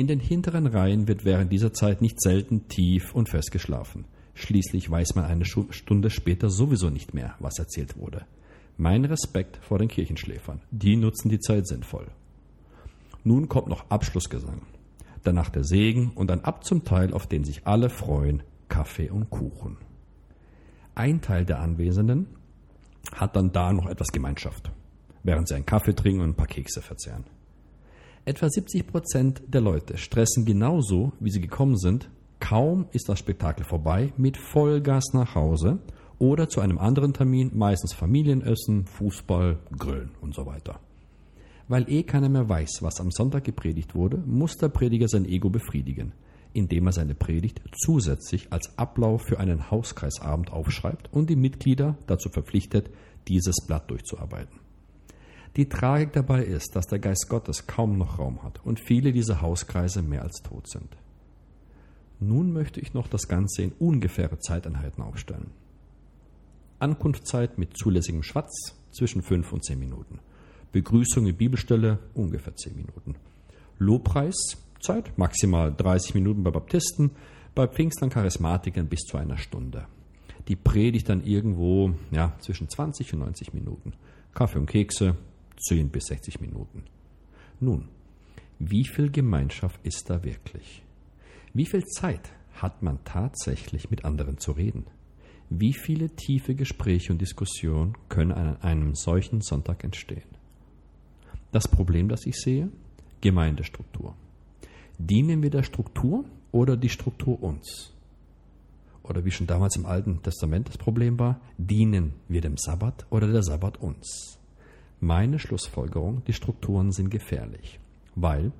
In 0.00 0.06
den 0.06 0.18
hinteren 0.18 0.66
Reihen 0.66 1.08
wird 1.08 1.26
während 1.26 1.52
dieser 1.52 1.74
Zeit 1.74 2.00
nicht 2.00 2.22
selten 2.22 2.68
tief 2.68 3.14
und 3.14 3.28
fest 3.28 3.50
geschlafen. 3.50 4.06
Schließlich 4.32 4.90
weiß 4.90 5.14
man 5.14 5.26
eine 5.26 5.44
Stunde 5.44 6.08
später 6.08 6.48
sowieso 6.48 6.88
nicht 6.88 7.12
mehr, 7.12 7.34
was 7.38 7.58
erzählt 7.58 7.98
wurde. 7.98 8.24
Mein 8.78 9.04
Respekt 9.04 9.58
vor 9.58 9.78
den 9.78 9.88
Kirchenschläfern. 9.88 10.62
Die 10.70 10.96
nutzen 10.96 11.28
die 11.28 11.38
Zeit 11.38 11.66
sinnvoll. 11.66 12.06
Nun 13.24 13.50
kommt 13.50 13.68
noch 13.68 13.90
Abschlussgesang. 13.90 14.62
Danach 15.22 15.50
der 15.50 15.64
Segen 15.64 16.12
und 16.14 16.30
dann 16.30 16.44
ab 16.44 16.64
zum 16.64 16.82
Teil, 16.82 17.12
auf 17.12 17.26
den 17.26 17.44
sich 17.44 17.66
alle 17.66 17.90
freuen, 17.90 18.42
Kaffee 18.70 19.10
und 19.10 19.28
Kuchen. 19.28 19.76
Ein 20.94 21.20
Teil 21.20 21.44
der 21.44 21.60
Anwesenden 21.60 22.26
hat 23.12 23.36
dann 23.36 23.52
da 23.52 23.74
noch 23.74 23.84
etwas 23.84 24.08
Gemeinschaft, 24.12 24.72
während 25.24 25.46
sie 25.46 25.56
einen 25.56 25.66
Kaffee 25.66 25.94
trinken 25.94 26.22
und 26.22 26.30
ein 26.30 26.36
paar 26.36 26.46
Kekse 26.46 26.80
verzehren. 26.80 27.26
Etwa 28.24 28.48
70 28.48 28.86
Prozent 28.86 29.42
der 29.46 29.60
Leute 29.60 29.96
stressen 29.96 30.44
genauso, 30.44 31.12
wie 31.20 31.30
sie 31.30 31.40
gekommen 31.40 31.76
sind. 31.76 32.10
Kaum 32.38 32.86
ist 32.92 33.08
das 33.08 33.18
Spektakel 33.18 33.64
vorbei, 33.64 34.12
mit 34.16 34.36
Vollgas 34.36 35.12
nach 35.12 35.34
Hause 35.34 35.78
oder 36.18 36.48
zu 36.48 36.60
einem 36.60 36.78
anderen 36.78 37.12
Termin, 37.12 37.50
meistens 37.54 37.92
Familienessen, 37.92 38.86
Fußball, 38.86 39.58
Grillen 39.76 40.10
und 40.20 40.34
so 40.34 40.46
weiter. 40.46 40.80
Weil 41.68 41.90
eh 41.90 42.02
keiner 42.02 42.28
mehr 42.28 42.48
weiß, 42.48 42.78
was 42.82 43.00
am 43.00 43.10
Sonntag 43.10 43.44
gepredigt 43.44 43.94
wurde, 43.94 44.18
muss 44.26 44.56
der 44.56 44.68
Prediger 44.68 45.08
sein 45.08 45.24
Ego 45.24 45.50
befriedigen 45.50 46.12
indem 46.52 46.86
er 46.86 46.92
seine 46.92 47.14
Predigt 47.14 47.60
zusätzlich 47.76 48.52
als 48.52 48.76
Ablauf 48.78 49.22
für 49.22 49.38
einen 49.38 49.70
Hauskreisabend 49.70 50.52
aufschreibt 50.52 51.12
und 51.12 51.30
die 51.30 51.36
Mitglieder 51.36 51.96
dazu 52.06 52.28
verpflichtet, 52.28 52.90
dieses 53.28 53.56
Blatt 53.66 53.90
durchzuarbeiten. 53.90 54.58
Die 55.56 55.68
Tragik 55.68 56.12
dabei 56.12 56.44
ist, 56.44 56.76
dass 56.76 56.86
der 56.86 57.00
Geist 57.00 57.28
Gottes 57.28 57.66
kaum 57.66 57.98
noch 57.98 58.18
Raum 58.18 58.42
hat 58.42 58.64
und 58.64 58.78
viele 58.78 59.12
dieser 59.12 59.40
Hauskreise 59.40 60.02
mehr 60.02 60.22
als 60.22 60.42
tot 60.42 60.68
sind. 60.68 60.96
Nun 62.20 62.52
möchte 62.52 62.80
ich 62.80 62.94
noch 62.94 63.08
das 63.08 63.26
Ganze 63.26 63.62
in 63.62 63.72
ungefähre 63.72 64.38
Zeiteinheiten 64.38 65.02
aufstellen. 65.02 65.50
Ankunftszeit 66.78 67.58
mit 67.58 67.76
zulässigem 67.76 68.22
Schwatz 68.22 68.74
zwischen 68.92 69.22
5 69.22 69.52
und 69.52 69.64
10 69.64 69.78
Minuten. 69.78 70.20
Begrüßung 70.72 71.26
in 71.26 71.36
Bibelstelle 71.36 71.98
ungefähr 72.14 72.54
10 72.54 72.76
Minuten. 72.76 73.16
Lobpreis 73.78 74.36
Zeit, 74.80 75.16
maximal 75.18 75.74
30 75.74 76.14
Minuten 76.14 76.42
bei 76.42 76.50
Baptisten, 76.50 77.10
bei 77.54 77.66
Pfingstlern 77.66 78.10
Charismatikern 78.10 78.86
bis 78.86 79.00
zu 79.00 79.16
einer 79.16 79.36
Stunde. 79.36 79.86
Die 80.48 80.56
Predigt 80.56 81.08
dann 81.08 81.24
irgendwo 81.24 81.92
ja, 82.10 82.34
zwischen 82.40 82.68
20 82.68 83.12
und 83.14 83.20
90 83.20 83.52
Minuten. 83.52 83.92
Kaffee 84.32 84.58
und 84.58 84.66
Kekse 84.66 85.16
10 85.56 85.90
bis 85.90 86.06
60 86.06 86.40
Minuten. 86.40 86.84
Nun, 87.60 87.88
wie 88.58 88.84
viel 88.84 89.10
Gemeinschaft 89.10 89.80
ist 89.82 90.08
da 90.10 90.24
wirklich? 90.24 90.82
Wie 91.52 91.66
viel 91.66 91.84
Zeit 91.84 92.32
hat 92.54 92.82
man 92.82 93.02
tatsächlich 93.04 93.90
mit 93.90 94.04
anderen 94.04 94.38
zu 94.38 94.52
reden? 94.52 94.86
Wie 95.48 95.72
viele 95.72 96.10
tiefe 96.10 96.54
Gespräche 96.54 97.12
und 97.12 97.20
Diskussionen 97.20 97.96
können 98.08 98.32
an 98.32 98.56
einem 98.62 98.94
solchen 98.94 99.40
Sonntag 99.40 99.82
entstehen? 99.82 100.28
Das 101.52 101.66
Problem, 101.66 102.08
das 102.08 102.26
ich 102.26 102.36
sehe? 102.36 102.70
Gemeindestruktur. 103.20 104.14
Dienen 104.98 105.42
wir 105.42 105.50
der 105.50 105.64
Struktur 105.64 106.24
oder 106.52 106.76
die 106.76 106.88
Struktur 106.88 107.42
uns? 107.42 107.92
oder 109.10 109.24
wie 109.24 109.30
schon 109.30 109.46
damals 109.46 109.76
im 109.76 109.86
Alten 109.86 110.22
Testament 110.22 110.68
das 110.68 110.78
Problem 110.78 111.18
war, 111.18 111.40
dienen 111.58 112.14
wir 112.28 112.40
dem 112.40 112.56
Sabbat 112.56 113.06
oder 113.10 113.26
der 113.26 113.42
Sabbat 113.42 113.78
uns? 113.78 114.38
Meine 115.00 115.38
Schlussfolgerung, 115.38 116.22
die 116.26 116.34
Strukturen 116.34 116.92
sind 116.92 117.10
gefährlich, 117.10 117.80
weil 118.14 118.52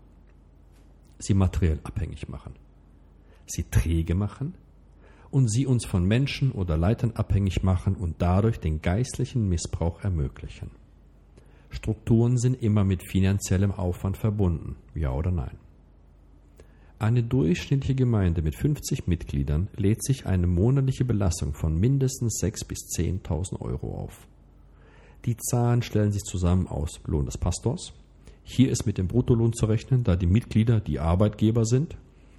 sie 1.18 1.34
materiell 1.34 1.80
abhängig 1.84 2.30
machen, 2.30 2.54
sie 3.46 3.64
träge 3.64 4.14
machen 4.14 4.54
und 5.30 5.50
sie 5.50 5.66
uns 5.66 5.84
von 5.84 6.02
Menschen 6.04 6.50
oder 6.52 6.78
Leitern 6.78 7.12
abhängig 7.12 7.62
machen 7.62 7.94
und 7.94 8.16
dadurch 8.22 8.58
den 8.58 8.80
geistlichen 8.80 9.50
Missbrauch 9.50 10.02
ermöglichen. 10.02 10.70
Strukturen 11.68 12.38
sind 12.38 12.62
immer 12.62 12.84
mit 12.84 13.02
finanziellem 13.06 13.70
Aufwand 13.70 14.16
verbunden, 14.16 14.76
ja 14.94 15.12
oder 15.12 15.30
nein? 15.30 15.58
Eine 16.98 17.22
durchschnittliche 17.22 17.94
Gemeinde 17.94 18.40
mit 18.40 18.54
50 18.54 19.06
Mitgliedern 19.06 19.68
lädt 19.76 20.02
sich 20.02 20.24
eine 20.26 20.46
monatliche 20.46 21.04
Belastung 21.04 21.52
von 21.52 21.78
mindestens 21.78 22.42
6.000 22.42 22.66
bis 22.68 22.78
10.000 22.96 23.60
Euro 23.60 23.94
auf. 23.94 24.26
Die 25.26 25.36
Zahlen 25.36 25.82
stellen 25.82 26.12
sich 26.12 26.22
zusammen 26.22 26.66
aus 26.66 27.00
Lohn 27.04 27.26
des 27.26 27.36
Pastors. 27.36 27.92
Hier 28.42 28.70
ist 28.70 28.86
mit 28.86 28.96
dem 28.96 29.06
Bruttolohn 29.06 29.52
zu 29.52 29.66
rechnen, 29.66 30.02
da 30.02 30.16
die 30.16 30.26
Mitglieder 30.26 30.80
die 30.80 30.98
Arbeitgeber 30.98 31.66
sind 31.66 31.96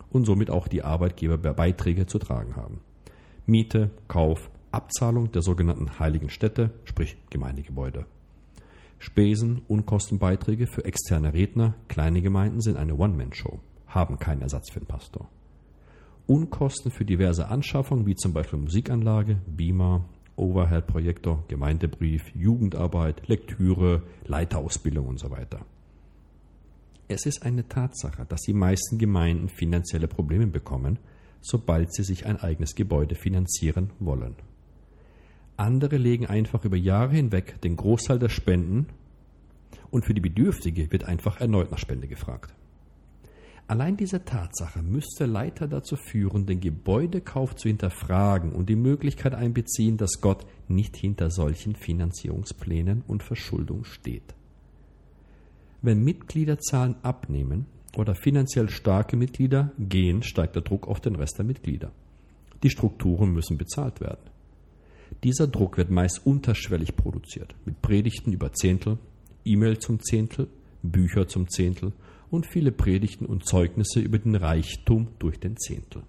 und 0.10 0.26
somit 0.26 0.50
auch 0.50 0.68
die 0.68 0.84
Arbeitgeberbeiträge 0.84 2.08
zu 2.08 2.18
tragen 2.18 2.56
haben. 2.56 2.82
Miete, 3.46 3.92
Kauf, 4.08 4.50
Abzahlung 4.72 5.32
der 5.32 5.42
sogenannten 5.42 6.00
heiligen 6.00 6.30
Städte, 6.30 6.72
sprich 6.86 7.18
Gemeindegebäude. 7.30 8.06
Spesen, 8.98 9.62
Unkostenbeiträge 9.68 10.68
für 10.68 10.86
externe 10.86 11.34
Redner, 11.34 11.76
kleine 11.88 12.22
Gemeinden 12.22 12.62
sind 12.62 12.78
eine 12.78 12.96
One-Man-Show, 12.96 13.60
haben 13.88 14.20
keinen 14.20 14.42
Ersatz 14.42 14.72
für 14.72 14.80
den 14.80 14.88
Pastor. 14.88 15.28
Unkosten 16.28 16.92
für 16.92 17.04
diverse 17.04 17.48
Anschaffungen, 17.48 18.06
wie 18.06 18.16
zum 18.16 18.34
Beispiel 18.34 18.60
Musikanlage, 18.60 19.38
Beamer, 19.48 20.06
Overhead-Projektor, 20.36 21.44
Gemeindebrief, 21.48 22.34
Jugendarbeit, 22.36 23.28
Lektüre, 23.28 24.04
Leiterausbildung 24.26 25.08
und 25.08 25.20
so 25.20 25.30
weiter. 25.32 25.66
Es 27.08 27.26
ist 27.26 27.44
eine 27.44 27.68
Tatsache, 27.68 28.26
dass 28.26 28.42
die 28.42 28.54
meisten 28.54 28.98
Gemeinden 28.98 29.50
finanzielle 29.50 30.08
Probleme 30.08 30.48
bekommen, 30.48 30.98
sobald 31.42 31.94
sie 31.94 32.04
sich 32.04 32.26
ein 32.26 32.40
eigenes 32.40 32.76
Gebäude 32.76 33.16
finanzieren 33.16 33.90
wollen. 34.00 34.36
Andere 35.58 35.98
legen 35.98 36.26
einfach 36.26 36.64
über 36.66 36.78
Jahre 36.78 37.14
hinweg 37.14 37.60
den 37.62 37.76
Großteil 37.76 38.18
der 38.18 38.30
Spenden 38.30 38.88
und 39.90 40.06
für 40.06 40.14
die 40.14 40.22
Bedürftige 40.22 40.92
wird 40.92 41.04
einfach 41.04 41.42
erneut 41.42 41.70
nach 41.70 41.78
Spende 41.78 42.08
gefragt. 42.08 42.54
Allein 43.72 43.96
diese 43.96 44.26
Tatsache 44.26 44.84
müsste 44.84 45.26
Leiter 45.26 45.66
dazu 45.66 45.96
führen, 45.96 46.46
den 46.46 46.60
Gebäudekauf 46.60 47.56
zu 47.56 47.70
hinterfragen 47.70 48.52
und 48.52 48.68
die 48.68 48.76
Möglichkeit 48.76 49.34
einbeziehen, 49.34 49.96
dass 49.96 50.20
Gott 50.20 50.46
nicht 50.68 50.98
hinter 50.98 51.32
solchen 51.32 51.78
Finanzierungsplänen 51.78 53.02
und 53.08 53.24
Verschuldung 53.24 53.86
steht. 53.86 54.36
Wenn 55.82 56.04
Mitgliederzahlen 56.04 56.96
abnehmen 57.02 57.66
oder 57.96 58.14
finanziell 58.14 58.68
starke 58.68 59.16
Mitglieder 59.16 59.72
gehen, 59.80 60.22
steigt 60.22 60.56
der 60.56 60.64
Druck 60.64 60.90
auf 60.90 61.00
den 61.00 61.16
Rest 61.16 61.38
der 61.38 61.46
Mitglieder. 61.46 61.94
Die 62.64 62.70
Strukturen 62.70 63.32
müssen 63.32 63.58
bezahlt 63.58 64.02
werden. 64.02 64.30
Dieser 65.24 65.48
Druck 65.48 65.78
wird 65.78 65.92
meist 65.92 66.26
unterschwellig 66.26 66.98
produziert, 66.98 67.56
mit 67.64 67.82
Predigten 67.82 68.34
über 68.34 68.52
Zehntel, 68.52 68.98
E-Mail 69.46 69.80
zum 69.80 70.02
Zehntel, 70.02 70.50
Bücher 70.84 71.30
zum 71.30 71.48
Zehntel 71.48 71.94
und 72.32 72.48
viele 72.48 72.72
Predigten 72.72 73.26
und 73.26 73.46
Zeugnisse 73.46 74.00
über 74.00 74.18
den 74.18 74.36
Reichtum 74.36 75.10
durch 75.20 75.40
den 75.40 75.58
Zehntel. 75.58 76.04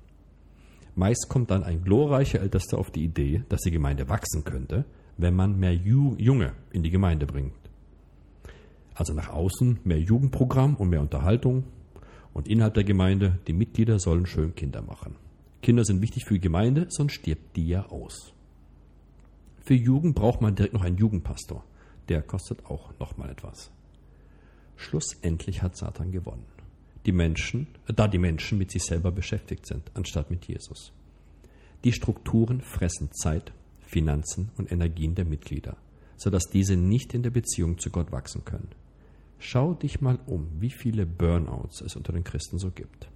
Meist 0.94 1.28
kommt 1.28 1.50
dann 1.50 1.64
ein 1.64 1.82
glorreicher 1.82 2.40
Ältester 2.40 2.78
auf 2.78 2.90
die 2.90 3.04
Idee, 3.04 3.44
dass 3.48 3.62
die 3.62 3.70
Gemeinde 3.70 4.08
wachsen 4.08 4.44
könnte, 4.44 4.84
wenn 5.16 5.34
man 5.34 5.58
mehr 5.58 5.74
Junge 5.74 6.52
in 6.70 6.82
die 6.82 6.90
Gemeinde 6.90 7.26
bringt. 7.26 7.54
Also 8.94 9.14
nach 9.14 9.30
außen 9.30 9.80
mehr 9.84 10.00
Jugendprogramm 10.00 10.76
und 10.76 10.90
mehr 10.90 11.00
Unterhaltung. 11.00 11.64
Und 12.34 12.48
innerhalb 12.48 12.74
der 12.74 12.84
Gemeinde, 12.84 13.38
die 13.46 13.52
Mitglieder 13.52 13.98
sollen 13.98 14.26
schön 14.26 14.54
Kinder 14.54 14.82
machen. 14.82 15.16
Kinder 15.60 15.84
sind 15.84 16.02
wichtig 16.02 16.24
für 16.24 16.34
die 16.34 16.40
Gemeinde, 16.40 16.86
sonst 16.88 17.14
stirbt 17.14 17.56
die 17.56 17.68
ja 17.68 17.86
aus. 17.86 18.32
Für 19.60 19.74
Jugend 19.74 20.14
braucht 20.14 20.40
man 20.40 20.54
direkt 20.54 20.74
noch 20.74 20.82
einen 20.82 20.96
Jugendpastor. 20.96 21.64
Der 22.08 22.22
kostet 22.22 22.66
auch 22.66 22.92
nochmal 22.98 23.30
etwas. 23.30 23.70
Schlussendlich 24.82 25.62
hat 25.62 25.76
Satan 25.76 26.10
gewonnen. 26.10 26.44
Die 27.06 27.12
Menschen, 27.12 27.68
äh, 27.86 27.94
da 27.94 28.08
die 28.08 28.18
Menschen 28.18 28.58
mit 28.58 28.70
sich 28.72 28.82
selber 28.82 29.12
beschäftigt 29.12 29.64
sind, 29.66 29.90
anstatt 29.94 30.30
mit 30.30 30.46
Jesus. 30.46 30.92
Die 31.84 31.92
Strukturen 31.92 32.60
fressen 32.60 33.12
Zeit, 33.12 33.52
Finanzen 33.80 34.50
und 34.56 34.70
Energien 34.70 35.14
der 35.14 35.24
Mitglieder, 35.24 35.76
sodass 36.16 36.50
diese 36.50 36.76
nicht 36.76 37.14
in 37.14 37.22
der 37.22 37.30
Beziehung 37.30 37.78
zu 37.78 37.90
Gott 37.90 38.10
wachsen 38.10 38.44
können. 38.44 38.70
Schau 39.38 39.74
dich 39.74 40.00
mal 40.00 40.18
um, 40.26 40.48
wie 40.60 40.70
viele 40.70 41.06
Burnouts 41.06 41.80
es 41.80 41.96
unter 41.96 42.12
den 42.12 42.24
Christen 42.24 42.58
so 42.58 42.70
gibt. 42.70 43.08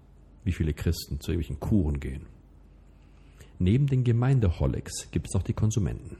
Wie 0.44 0.52
viele 0.52 0.72
Christen 0.72 1.20
zu 1.20 1.32
irgendwelchen 1.32 1.60
Kuren 1.60 1.98
gehen. 1.98 2.26
Neben 3.58 3.86
den 3.86 4.04
Gemeindeholics 4.04 5.10
gibt 5.10 5.28
es 5.28 5.34
noch 5.34 5.42
die 5.42 5.52
Konsumenten. 5.52 6.16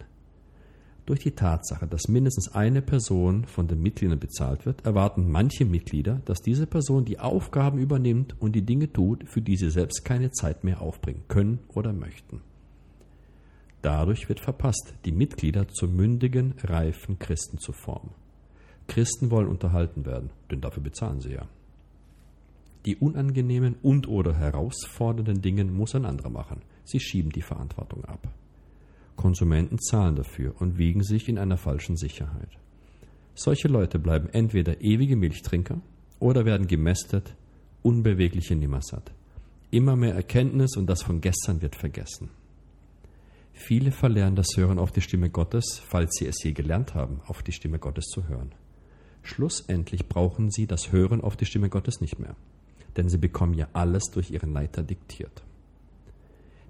Durch 1.06 1.20
die 1.20 1.36
Tatsache, 1.36 1.86
dass 1.86 2.08
mindestens 2.08 2.52
eine 2.52 2.82
Person 2.82 3.44
von 3.44 3.68
den 3.68 3.80
Mitgliedern 3.80 4.18
bezahlt 4.18 4.66
wird, 4.66 4.84
erwarten 4.84 5.30
manche 5.30 5.64
Mitglieder, 5.64 6.20
dass 6.24 6.40
diese 6.40 6.66
Person 6.66 7.04
die 7.04 7.20
Aufgaben 7.20 7.78
übernimmt 7.78 8.34
und 8.40 8.56
die 8.56 8.62
Dinge 8.62 8.92
tut, 8.92 9.22
für 9.28 9.40
die 9.40 9.56
sie 9.56 9.70
selbst 9.70 10.04
keine 10.04 10.32
Zeit 10.32 10.64
mehr 10.64 10.82
aufbringen 10.82 11.22
können 11.28 11.60
oder 11.68 11.92
möchten. 11.92 12.40
Dadurch 13.82 14.28
wird 14.28 14.40
verpasst, 14.40 14.94
die 15.04 15.12
Mitglieder 15.12 15.68
zu 15.68 15.86
mündigen, 15.86 16.54
reifen 16.64 17.20
Christen 17.20 17.58
zu 17.58 17.72
formen. 17.72 18.10
Christen 18.88 19.30
wollen 19.30 19.46
unterhalten 19.46 20.06
werden, 20.06 20.30
denn 20.50 20.60
dafür 20.60 20.82
bezahlen 20.82 21.20
sie 21.20 21.34
ja. 21.34 21.46
Die 22.84 22.96
unangenehmen 22.96 23.76
und 23.80 24.08
oder 24.08 24.34
herausfordernden 24.34 25.40
Dinge 25.40 25.64
muss 25.66 25.94
ein 25.94 26.04
anderer 26.04 26.30
machen. 26.30 26.62
Sie 26.84 26.98
schieben 26.98 27.30
die 27.30 27.42
Verantwortung 27.42 28.04
ab. 28.04 28.28
Konsumenten 29.16 29.78
zahlen 29.78 30.16
dafür 30.16 30.54
und 30.60 30.78
wiegen 30.78 31.02
sich 31.02 31.28
in 31.28 31.38
einer 31.38 31.56
falschen 31.56 31.96
Sicherheit. 31.96 32.50
Solche 33.34 33.68
Leute 33.68 33.98
bleiben 33.98 34.28
entweder 34.28 34.80
ewige 34.80 35.16
Milchtrinker 35.16 35.80
oder 36.18 36.44
werden 36.44 36.66
gemästet, 36.66 37.34
unbewegliche 37.82 38.54
Nimmersatt. 38.54 39.12
Immer 39.70 39.96
mehr 39.96 40.14
Erkenntnis 40.14 40.76
und 40.76 40.86
das 40.86 41.02
von 41.02 41.20
gestern 41.20 41.60
wird 41.60 41.76
vergessen. 41.76 42.30
Viele 43.52 43.90
verlernen 43.90 44.36
das 44.36 44.56
Hören 44.56 44.78
auf 44.78 44.92
die 44.92 45.00
Stimme 45.00 45.30
Gottes, 45.30 45.82
falls 45.84 46.16
sie 46.18 46.26
es 46.26 46.42
je 46.42 46.52
gelernt 46.52 46.94
haben, 46.94 47.20
auf 47.26 47.42
die 47.42 47.52
Stimme 47.52 47.78
Gottes 47.78 48.06
zu 48.06 48.28
hören. 48.28 48.52
Schlussendlich 49.22 50.08
brauchen 50.08 50.50
sie 50.50 50.66
das 50.66 50.92
Hören 50.92 51.20
auf 51.20 51.36
die 51.36 51.46
Stimme 51.46 51.68
Gottes 51.68 52.00
nicht 52.00 52.18
mehr, 52.18 52.36
denn 52.96 53.08
sie 53.08 53.18
bekommen 53.18 53.54
ja 53.54 53.66
alles 53.72 54.04
durch 54.12 54.30
ihren 54.30 54.52
Leiter 54.52 54.82
diktiert. 54.82 55.42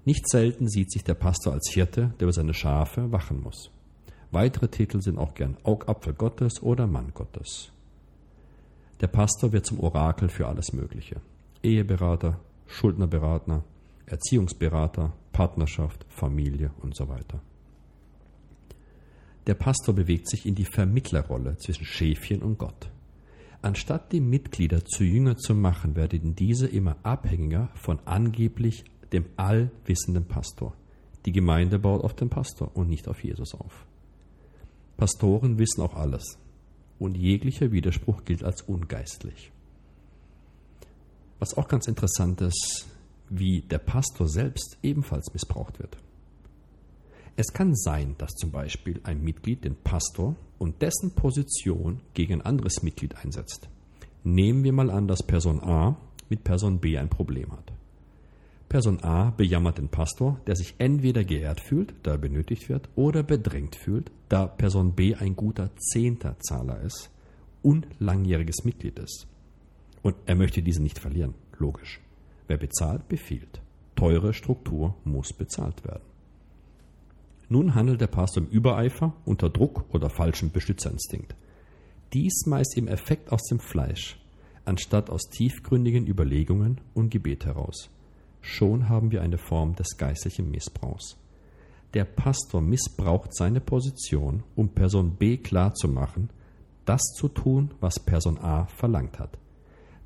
Nicht 0.07 0.29
selten 0.29 0.69
sieht 0.69 0.89
sich 0.89 1.03
der 1.03 1.15
Pastor 1.15 1.51
als 1.51 1.69
Hirte, 1.69 2.13
der 2.17 2.27
über 2.27 2.31
seine 2.31 2.53
Schafe 2.53 3.11
wachen 3.11 3.41
muss. 3.41 3.71
Weitere 4.31 4.69
Titel 4.69 5.01
sind 5.01 5.17
auch 5.17 5.33
gern 5.33 5.57
Augapfel 5.63 6.13
Gottes 6.13 6.63
oder 6.63 6.87
Mann 6.87 7.11
Gottes. 7.13 7.73
Der 9.01 9.07
Pastor 9.07 9.51
wird 9.51 9.65
zum 9.65 9.81
Orakel 9.81 10.29
für 10.29 10.47
alles 10.47 10.71
Mögliche. 10.71 11.19
Eheberater, 11.61 12.39
Schuldnerberater, 12.67 13.65
Erziehungsberater, 14.05 15.11
Partnerschaft, 15.33 16.05
Familie 16.07 16.71
und 16.79 16.95
so 16.95 17.09
weiter. 17.09 17.41
Der 19.45 19.55
Pastor 19.55 19.93
bewegt 19.93 20.29
sich 20.29 20.45
in 20.45 20.55
die 20.55 20.63
Vermittlerrolle 20.63 21.57
zwischen 21.57 21.83
Schäfchen 21.83 22.43
und 22.43 22.57
Gott. 22.57 22.89
Anstatt 23.61 24.13
die 24.13 24.21
Mitglieder 24.21 24.85
zu 24.85 25.03
Jünger 25.03 25.35
zu 25.35 25.53
machen, 25.53 25.97
werden 25.97 26.33
diese 26.33 26.67
immer 26.67 26.95
abhängiger 27.03 27.67
von 27.73 27.99
angeblich 28.05 28.85
dem 29.13 29.25
allwissenden 29.35 30.25
Pastor. 30.25 30.73
Die 31.25 31.31
Gemeinde 31.31 31.79
baut 31.79 32.03
auf 32.03 32.13
den 32.13 32.29
Pastor 32.29 32.71
und 32.73 32.89
nicht 32.89 33.07
auf 33.07 33.23
Jesus 33.23 33.53
auf. 33.53 33.85
Pastoren 34.97 35.59
wissen 35.59 35.81
auch 35.81 35.95
alles 35.95 36.37
und 36.99 37.15
jeglicher 37.15 37.71
Widerspruch 37.71 38.23
gilt 38.25 38.43
als 38.43 38.61
ungeistlich. 38.63 39.51
Was 41.39 41.55
auch 41.55 41.67
ganz 41.67 41.87
interessant 41.87 42.41
ist, 42.41 42.87
wie 43.29 43.61
der 43.61 43.77
Pastor 43.77 44.27
selbst 44.27 44.77
ebenfalls 44.81 45.31
missbraucht 45.33 45.79
wird. 45.79 45.97
Es 47.35 47.53
kann 47.53 47.75
sein, 47.75 48.15
dass 48.17 48.31
zum 48.31 48.51
Beispiel 48.51 48.99
ein 49.03 49.21
Mitglied 49.21 49.63
den 49.63 49.75
Pastor 49.75 50.35
und 50.57 50.81
dessen 50.81 51.11
Position 51.11 52.01
gegen 52.15 52.35
ein 52.35 52.41
anderes 52.41 52.81
Mitglied 52.81 53.15
einsetzt. 53.15 53.69
Nehmen 54.23 54.63
wir 54.63 54.73
mal 54.73 54.89
an, 54.89 55.07
dass 55.07 55.21
Person 55.21 55.61
A 55.61 55.97
mit 56.29 56.43
Person 56.43 56.79
B 56.79 56.97
ein 56.97 57.09
Problem 57.09 57.51
hat. 57.51 57.71
Person 58.69 59.01
A 59.01 59.31
bejammert 59.31 59.77
den 59.77 59.87
Pastor, 59.87 60.41
der 60.45 60.57
sich 60.57 60.75
entweder 60.77 61.23
geehrt 61.23 61.61
fühlt, 61.61 61.93
da 62.03 62.11
er 62.11 62.17
benötigt 62.17 62.67
wird, 62.67 62.89
oder 62.95 63.23
bedrängt 63.23 63.77
fühlt, 63.77 64.11
da 64.27 64.45
Person 64.45 64.93
B 64.93 65.15
ein 65.15 65.37
guter 65.37 65.69
Zehnterzahler 65.77 66.81
ist 66.81 67.09
und 67.61 67.87
langjähriges 67.99 68.65
Mitglied 68.65 68.99
ist. 68.99 69.27
Und 70.01 70.15
er 70.25 70.35
möchte 70.35 70.61
diesen 70.61 70.83
nicht 70.83 70.99
verlieren, 70.99 71.33
logisch. 71.57 72.01
Wer 72.47 72.57
bezahlt, 72.57 73.07
befiehlt. 73.07 73.61
Teure 73.95 74.33
Struktur 74.33 74.95
muss 75.05 75.31
bezahlt 75.31 75.85
werden. 75.85 76.03
Nun 77.49 77.73
handelt 77.73 78.01
der 78.01 78.07
Pastor 78.07 78.43
im 78.43 78.49
Übereifer, 78.49 79.13
unter 79.23 79.49
Druck 79.49 79.85
oder 79.93 80.09
falschem 80.09 80.51
Beschützerinstinkt. 80.51 81.35
Dies 82.13 82.45
meist 82.45 82.77
im 82.77 82.89
Effekt 82.89 83.31
aus 83.31 83.43
dem 83.43 83.59
Fleisch, 83.59 84.19
anstatt 84.65 85.09
aus 85.09 85.29
tiefgründigen 85.29 86.05
Überlegungen 86.05 86.81
und 86.93 87.09
Gebet 87.09 87.45
heraus. 87.45 87.89
Schon 88.41 88.89
haben 88.89 89.11
wir 89.11 89.21
eine 89.21 89.37
Form 89.37 89.75
des 89.75 89.97
geistlichen 89.97 90.49
Missbrauchs. 90.51 91.17
Der 91.93 92.05
Pastor 92.05 92.61
missbraucht 92.61 93.35
seine 93.35 93.61
Position, 93.61 94.43
um 94.55 94.69
Person 94.69 95.15
B 95.15 95.37
klarzumachen, 95.37 96.29
das 96.85 97.01
zu 97.15 97.27
tun, 97.27 97.71
was 97.79 97.99
Person 97.99 98.37
A 98.37 98.65
verlangt 98.67 99.19
hat. 99.19 99.37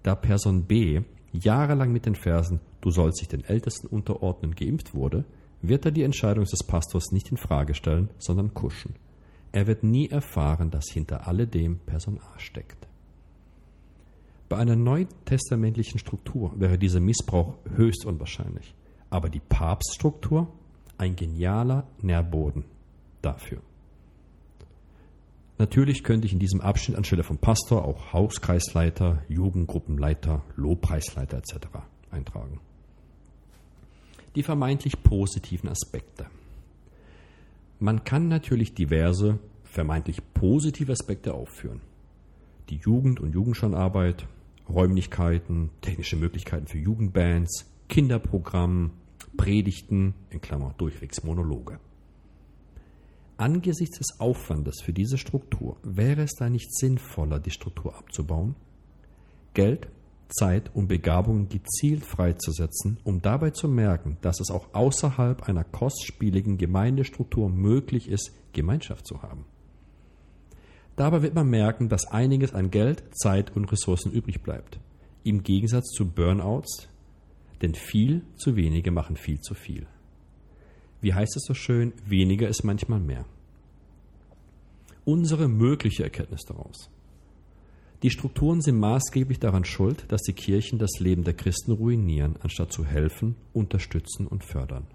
Da 0.04 0.16
Person 0.16 0.64
B 0.64 1.02
jahrelang 1.32 1.92
mit 1.92 2.06
den 2.06 2.16
Versen 2.16 2.60
Du 2.82 2.90
sollst 2.90 3.22
dich 3.22 3.28
den 3.28 3.44
Ältesten 3.44 3.88
unterordnen 3.88 4.56
geimpft 4.56 4.96
wurde, 4.96 5.24
wird 5.62 5.86
er 5.86 5.92
die 5.92 6.02
Entscheidung 6.02 6.46
des 6.46 6.64
Pastors 6.64 7.12
nicht 7.12 7.30
in 7.30 7.38
Frage 7.38 7.76
stellen, 7.76 8.10
sondern 8.18 8.56
kuschen. 8.56 8.96
Er 9.52 9.68
wird 9.68 9.84
nie 9.84 10.10
erfahren, 10.10 10.72
dass 10.72 10.90
hinter 10.90 11.28
alledem 11.28 11.78
Person 11.78 12.20
A 12.20 12.40
steckt. 12.40 12.88
Bei 14.51 14.58
einer 14.58 14.75
neutestamentlichen 14.75 15.98
Struktur 15.98 16.51
wäre 16.60 16.77
dieser 16.77 17.00
Missbrauch 17.00 17.53
höchst 17.74 18.05
unwahrscheinlich. 18.05 18.75
Aber 19.10 19.29
die 19.29 19.39
Papststruktur 19.39 20.51
ein 20.98 21.15
genialer 21.15 21.88
Nährboden 22.01 22.65
dafür. 23.22 23.60
Natürlich 25.58 26.03
könnte 26.03 26.27
ich 26.27 26.34
in 26.34 26.39
diesem 26.39 26.60
Abschnitt 26.60 26.98
anstelle 26.98 27.24
von 27.24 27.38
Pastor 27.38 27.86
auch 27.86 28.12
Hauskreisleiter, 28.12 29.24
Jugendgruppenleiter, 29.29 30.43
Lobpreisleiter 30.58 31.38
etc. 31.38 31.67
eintragen. 32.12 32.60
Die 34.36 34.43
vermeintlich 34.43 35.01
positiven 35.01 35.70
Aspekte. 35.70 36.25
Man 37.79 38.03
kann 38.03 38.27
natürlich 38.27 38.74
diverse 38.74 39.39
vermeintlich 39.63 40.22
positive 40.34 40.91
Aspekte 40.91 41.36
aufführen. 41.36 41.79
Die 42.70 42.81
Jugend- 42.84 43.22
und 43.22 43.31
Jugendschonarbeit, 43.34 44.27
Räumlichkeiten, 44.72 45.70
technische 45.82 46.16
Möglichkeiten 46.16 46.68
für 46.68 46.78
Jugendbands, 46.78 47.66
Kinderprogramm, 47.90 48.92
Predigten, 49.38 50.13
in 50.30 50.42
Klammer 50.42 50.74
durchwegs 50.78 51.24
Monologe. 51.24 51.80
Angesichts 53.38 53.98
des 53.98 54.20
Aufwandes 54.20 54.82
für 54.82 54.94
diese 54.94 55.18
Struktur 55.18 55.78
wäre 55.84 56.22
es 56.22 56.36
da 56.36 56.50
nicht 56.50 56.75
sinnvoller, 56.75 57.40
die 57.40 57.51
Struktur 57.51 57.96
abzubauen? 57.96 58.56
Geld, 59.54 59.88
Zeit 60.30 60.74
und 60.74 60.88
Begabungen 60.88 61.50
gezielt 61.50 62.06
freizusetzen, 62.06 62.98
um 63.04 63.22
dabei 63.22 63.50
zu 63.50 63.68
merken, 63.68 64.18
dass 64.22 64.40
es 64.40 64.51
auch 64.51 64.74
außerhalb 64.74 65.50
einer 65.50 65.63
kostspieligen 65.63 66.58
Gemeindestruktur 66.58 67.50
möglich 67.50 68.08
ist, 68.10 68.32
Gemeinschaft 68.54 69.06
zu 69.08 69.22
haben. 69.22 69.46
Dabei 70.96 71.22
wird 71.22 71.36
man 71.36 71.50
merken, 71.50 71.90
dass 71.90 72.08
einiges 72.08 72.54
an 72.54 72.70
Geld, 72.70 73.04
Zeit 73.12 73.56
und 73.56 73.72
Ressourcen 73.72 74.12
übrig 74.12 74.42
bleibt. 74.42 74.80
Im 75.24 75.44
Gegensatz 75.44 75.90
zu 75.92 76.06
Burnouts, 76.06 76.90
denn 77.62 77.76
viel 77.76 78.24
zu 78.36 78.56
wenige 78.56 78.92
machen 78.92 79.16
viel 79.16 79.40
zu 79.40 79.54
viel. 79.54 79.88
Wie 81.00 81.14
heißt 81.14 81.36
es 81.36 81.44
so 81.46 81.54
schön, 81.54 81.94
weniger 82.06 82.48
ist 82.48 82.64
manchmal 82.64 83.00
mehr. 83.00 83.26
Unsere 85.04 85.48
mögliche 85.48 86.04
Erkenntnis 86.04 86.42
daraus. 86.48 86.90
Die 88.04 88.10
Strukturen 88.10 88.62
sind 88.62 88.80
maßgeblich 88.80 89.40
daran 89.40 89.64
schuld, 89.64 90.06
dass 90.12 90.22
die 90.22 90.34
Kirchen 90.34 90.80
das 90.80 91.00
Leben 91.00 91.24
der 91.24 91.36
Christen 91.36 91.72
ruinieren, 91.72 92.36
anstatt 92.42 92.72
zu 92.72 92.84
helfen, 92.84 93.36
unterstützen 93.54 94.26
und 94.26 94.44
fördern. 94.44 94.88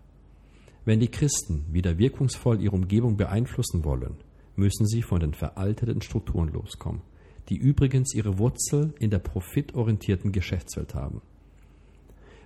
Wenn 0.85 1.01
die 1.01 1.11
Christen 1.11 1.67
wieder 1.73 1.99
wirkungsvoll 1.99 2.61
ihre 2.61 2.75
Umgebung 2.75 3.17
beeinflussen 3.17 3.85
wollen, 3.85 4.17
müssen 4.57 4.87
sie 4.87 5.03
von 5.03 5.21
den 5.21 5.35
veralteten 5.35 6.03
Strukturen 6.03 6.49
loskommen, 6.49 7.03
die 7.49 7.57
übrigens 7.57 8.15
ihre 8.15 8.39
Wurzel 8.39 8.95
in 8.99 9.11
der 9.11 9.19
profitorientierten 9.19 10.33
Geschäftswelt 10.33 10.95
haben. 10.95 11.23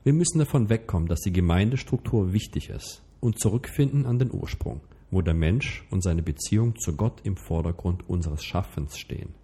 Wir 0.02 0.12
müssen 0.12 0.38
davon 0.38 0.68
wegkommen, 0.68 1.08
dass 1.08 1.20
die 1.20 1.32
Gemeindestruktur 1.32 2.32
wichtig 2.32 2.70
ist 2.70 3.02
und 3.20 3.38
zurückfinden 3.38 4.06
an 4.06 4.18
den 4.18 4.32
Ursprung, 4.32 4.80
wo 5.10 5.22
der 5.22 5.34
Mensch 5.34 5.86
und 5.90 6.02
seine 6.02 6.22
Beziehung 6.22 6.76
zu 6.76 6.96
Gott 6.96 7.20
im 7.24 7.36
Vordergrund 7.36 8.08
unseres 8.08 8.42
Schaffens 8.44 8.98
stehen. 8.98 9.34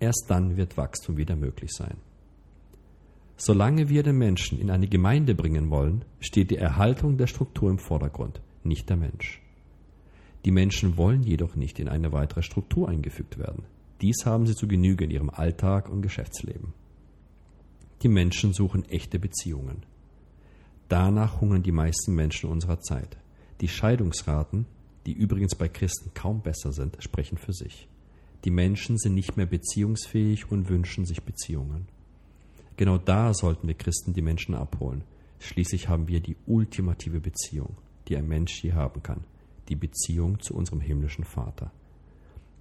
Erst 0.00 0.26
dann 0.28 0.56
wird 0.56 0.76
Wachstum 0.76 1.16
wieder 1.16 1.36
möglich 1.36 1.72
sein. 1.72 1.96
Solange 3.38 3.90
wir 3.90 4.02
den 4.02 4.16
Menschen 4.16 4.58
in 4.58 4.70
eine 4.70 4.88
Gemeinde 4.88 5.34
bringen 5.34 5.70
wollen, 5.70 6.04
steht 6.20 6.50
die 6.50 6.56
Erhaltung 6.56 7.18
der 7.18 7.26
Struktur 7.26 7.70
im 7.70 7.78
Vordergrund, 7.78 8.40
nicht 8.64 8.88
der 8.88 8.96
Mensch. 8.96 9.42
Die 10.46 10.52
Menschen 10.52 10.96
wollen 10.96 11.24
jedoch 11.24 11.56
nicht 11.56 11.80
in 11.80 11.88
eine 11.88 12.12
weitere 12.12 12.40
Struktur 12.40 12.88
eingefügt 12.88 13.36
werden. 13.36 13.64
Dies 14.00 14.24
haben 14.24 14.46
sie 14.46 14.54
zu 14.54 14.68
Genüge 14.68 15.02
in 15.02 15.10
ihrem 15.10 15.28
Alltag 15.28 15.88
und 15.88 16.02
Geschäftsleben. 16.02 16.72
Die 18.02 18.08
Menschen 18.08 18.52
suchen 18.52 18.88
echte 18.88 19.18
Beziehungen. 19.18 19.82
Danach 20.88 21.40
hungern 21.40 21.64
die 21.64 21.72
meisten 21.72 22.14
Menschen 22.14 22.48
unserer 22.48 22.78
Zeit. 22.78 23.16
Die 23.60 23.66
Scheidungsraten, 23.66 24.66
die 25.04 25.14
übrigens 25.14 25.56
bei 25.56 25.66
Christen 25.66 26.12
kaum 26.14 26.42
besser 26.42 26.72
sind, 26.72 26.96
sprechen 27.00 27.38
für 27.38 27.52
sich. 27.52 27.88
Die 28.44 28.52
Menschen 28.52 28.98
sind 28.98 29.14
nicht 29.14 29.36
mehr 29.36 29.46
beziehungsfähig 29.46 30.48
und 30.48 30.68
wünschen 30.68 31.06
sich 31.06 31.24
Beziehungen. 31.24 31.88
Genau 32.76 32.98
da 32.98 33.34
sollten 33.34 33.66
wir 33.66 33.74
Christen 33.74 34.12
die 34.12 34.22
Menschen 34.22 34.54
abholen. 34.54 35.02
Schließlich 35.40 35.88
haben 35.88 36.06
wir 36.06 36.20
die 36.20 36.36
ultimative 36.46 37.18
Beziehung, 37.18 37.78
die 38.06 38.16
ein 38.16 38.28
Mensch 38.28 38.62
je 38.62 38.74
haben 38.74 39.02
kann 39.02 39.24
die 39.68 39.76
Beziehung 39.76 40.40
zu 40.40 40.54
unserem 40.54 40.80
himmlischen 40.80 41.24
Vater. 41.24 41.72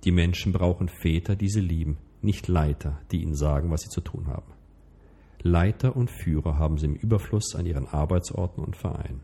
Die 0.03 0.11
Menschen 0.11 0.51
brauchen 0.51 0.89
Väter, 0.89 1.35
die 1.35 1.49
sie 1.49 1.61
lieben, 1.61 1.97
nicht 2.21 2.47
Leiter, 2.47 2.99
die 3.11 3.21
ihnen 3.21 3.35
sagen, 3.35 3.71
was 3.71 3.81
sie 3.81 3.89
zu 3.89 4.01
tun 4.01 4.27
haben. 4.27 4.51
Leiter 5.41 5.95
und 5.95 6.09
Führer 6.09 6.57
haben 6.57 6.77
sie 6.77 6.87
im 6.87 6.95
Überfluss 6.95 7.55
an 7.55 7.65
ihren 7.65 7.87
Arbeitsorten 7.87 8.63
und 8.63 8.75
Vereinen. 8.75 9.21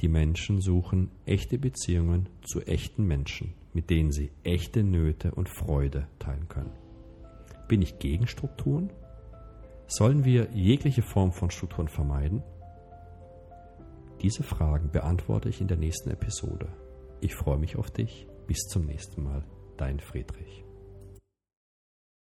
Die 0.00 0.08
Menschen 0.08 0.60
suchen 0.60 1.10
echte 1.26 1.58
Beziehungen 1.58 2.28
zu 2.42 2.60
echten 2.62 3.06
Menschen, 3.06 3.54
mit 3.72 3.88
denen 3.88 4.10
sie 4.10 4.32
echte 4.42 4.82
Nöte 4.82 5.32
und 5.32 5.48
Freude 5.48 6.08
teilen 6.18 6.48
können. 6.48 6.72
Bin 7.68 7.82
ich 7.82 8.00
gegen 8.00 8.26
Strukturen? 8.26 8.90
Sollen 9.86 10.24
wir 10.24 10.48
jegliche 10.52 11.02
Form 11.02 11.32
von 11.32 11.50
Strukturen 11.50 11.88
vermeiden? 11.88 12.42
Diese 14.22 14.44
Fragen 14.44 14.90
beantworte 14.92 15.48
ich 15.48 15.60
in 15.60 15.66
der 15.66 15.76
nächsten 15.76 16.10
Episode. 16.10 16.68
Ich 17.20 17.34
freue 17.34 17.58
mich 17.58 17.76
auf 17.76 17.90
dich. 17.90 18.28
Bis 18.46 18.58
zum 18.68 18.86
nächsten 18.86 19.24
Mal. 19.24 19.44
Dein 19.76 19.98
Friedrich. 19.98 20.64